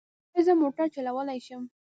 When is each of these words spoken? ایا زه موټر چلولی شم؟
ایا 0.35 0.41
زه 0.47 0.53
موټر 0.61 0.87
چلولی 0.95 1.39
شم؟ 1.45 1.63